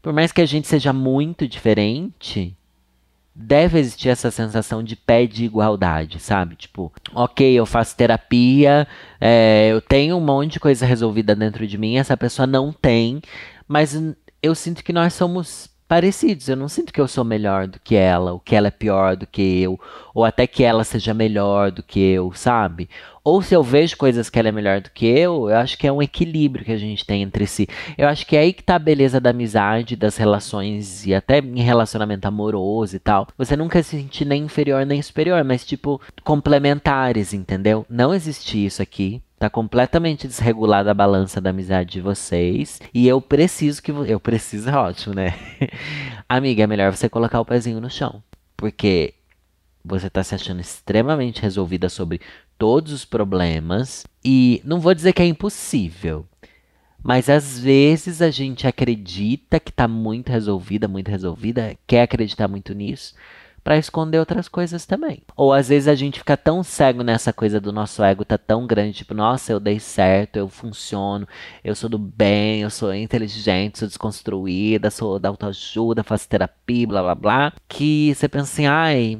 [0.00, 2.56] por mais que a gente seja muito diferente,
[3.34, 6.54] deve existir essa sensação de pé de igualdade, sabe?
[6.54, 8.86] Tipo, ok, eu faço terapia,
[9.20, 13.20] é, eu tenho um monte de coisa resolvida dentro de mim, essa pessoa não tem,
[13.66, 14.00] mas
[14.40, 16.48] eu sinto que nós somos parecidos.
[16.48, 19.16] Eu não sinto que eu sou melhor do que ela, ou que ela é pior
[19.16, 19.78] do que eu,
[20.14, 22.88] ou até que ela seja melhor do que eu, sabe?
[23.22, 25.86] Ou se eu vejo coisas que ela é melhor do que eu, eu acho que
[25.86, 27.66] é um equilíbrio que a gente tem entre si.
[27.96, 31.38] Eu acho que é aí que tá a beleza da amizade, das relações e até
[31.38, 33.26] em relacionamento amoroso e tal.
[33.38, 37.86] Você nunca se sentir nem inferior nem superior, mas tipo complementares, entendeu?
[37.88, 39.22] Não existe isso aqui.
[39.44, 42.80] Tá completamente desregulada a balança da amizade de vocês.
[42.94, 43.90] E eu preciso que.
[43.90, 45.34] Eu preciso, é ótimo, né?
[46.26, 48.22] Amiga, é melhor você colocar o pezinho no chão.
[48.56, 49.12] Porque
[49.84, 52.22] você tá se achando extremamente resolvida sobre
[52.56, 54.06] todos os problemas.
[54.24, 56.26] E não vou dizer que é impossível.
[57.02, 62.72] Mas às vezes a gente acredita que tá muito resolvida, muito resolvida, quer acreditar muito
[62.72, 63.12] nisso
[63.64, 65.22] para esconder outras coisas também.
[65.34, 68.66] Ou às vezes a gente fica tão cego nessa coisa do nosso ego tá tão
[68.66, 71.26] grande, tipo, nossa, eu dei certo, eu funciono,
[71.64, 77.02] eu sou do bem, eu sou inteligente, sou desconstruída, sou da autoajuda, faço terapia, blá
[77.02, 79.18] blá blá, que você pensa assim, ai,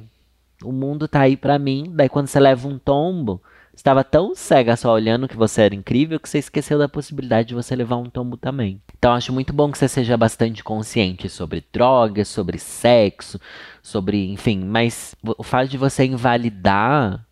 [0.62, 3.42] o mundo tá aí para mim, daí quando você leva um tombo,
[3.74, 7.54] estava tão cega só olhando que você era incrível que você esqueceu da possibilidade de
[7.54, 8.80] você levar um tombo também.
[8.96, 13.40] Então acho muito bom que você seja bastante consciente sobre drogas, sobre sexo,
[13.82, 17.26] sobre, enfim, mas o fato de você invalidar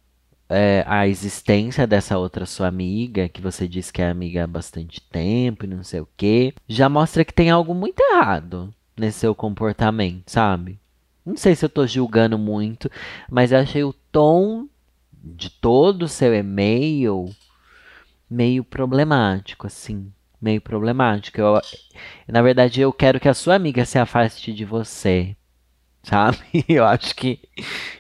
[0.49, 5.01] é, a existência dessa outra sua amiga, que você diz que é amiga há bastante
[5.01, 9.35] tempo e não sei o que, já mostra que tem algo muito errado nesse seu
[9.35, 10.79] comportamento, sabe?
[11.25, 12.91] Não sei se eu tô julgando muito,
[13.31, 14.67] mas eu achei o tom
[15.23, 17.31] de todo o seu e-mail
[18.29, 20.13] meio problemático, assim.
[20.41, 21.41] Meio problemático.
[21.41, 21.61] Eu,
[22.27, 25.37] na verdade, eu quero que a sua amiga se afaste de você.
[26.03, 26.39] Sabe?
[26.69, 27.39] Eu acho que,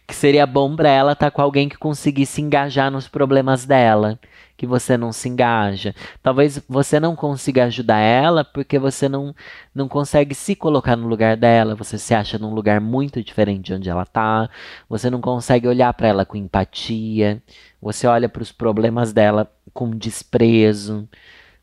[0.08, 4.18] que seria bom para ela estar tá com alguém que conseguisse engajar nos problemas dela
[4.62, 5.92] que você não se engaja.
[6.22, 9.34] Talvez você não consiga ajudar ela porque você não,
[9.74, 13.74] não consegue se colocar no lugar dela, você se acha num lugar muito diferente de
[13.74, 14.48] onde ela tá,
[14.88, 17.42] você não consegue olhar para ela com empatia,
[17.80, 21.08] você olha para os problemas dela com desprezo,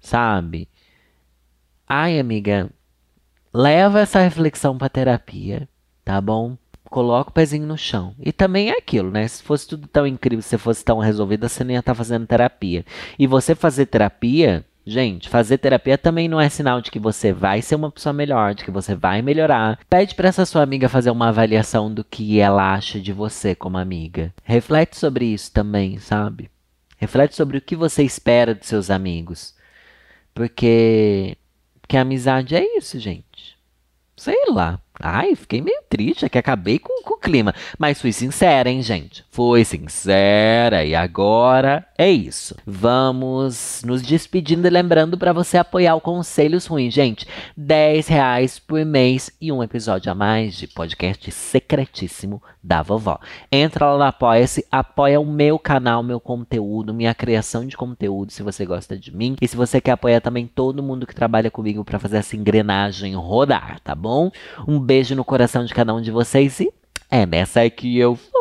[0.01, 0.67] sabe?
[1.87, 2.69] Ai, amiga,
[3.53, 5.69] leva essa reflexão para terapia,
[6.03, 6.57] tá bom?
[6.89, 8.15] Coloca o pezinho no chão.
[8.19, 9.27] E também é aquilo, né?
[9.27, 12.27] Se fosse tudo tão incrível, se fosse tão resolvida, você nem ia estar tá fazendo
[12.27, 12.85] terapia.
[13.17, 17.61] E você fazer terapia, gente, fazer terapia também não é sinal de que você vai
[17.61, 19.79] ser uma pessoa melhor, de que você vai melhorar.
[19.89, 23.77] Pede para essa sua amiga fazer uma avaliação do que ela acha de você como
[23.77, 24.33] amiga.
[24.43, 26.49] Reflete sobre isso também, sabe?
[26.97, 29.55] Reflete sobre o que você espera dos seus amigos.
[30.33, 31.37] Porque
[31.81, 33.57] Porque amizade é isso, gente.
[34.15, 34.79] Sei lá.
[34.99, 37.53] Ai, fiquei meio triste, é que acabei com, com, o clima.
[37.77, 39.23] Mas fui sincera, hein, gente?
[39.31, 42.55] Fui sincera e agora é isso.
[42.65, 47.25] Vamos nos despedindo e lembrando para você apoiar o Conselhos Ruins, gente.
[47.55, 53.19] 10 reais por mês e um episódio a mais de podcast secretíssimo da vovó.
[53.51, 58.43] Entra lá no Apoia-se, apoia o meu canal, meu conteúdo, minha criação de conteúdo, se
[58.43, 59.35] você gosta de mim.
[59.39, 63.15] E se você quer apoiar também todo mundo que trabalha comigo para fazer essa engrenagem
[63.15, 64.29] rodar, tá bom?
[64.67, 66.73] Um beijo no coração de cada um de vocês e
[67.11, 68.38] é nessa que eu fui.